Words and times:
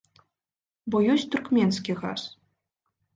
Бо 0.95 1.01
ёсць 1.15 1.25
туркменскі 1.35 1.95
газ. 2.01 2.21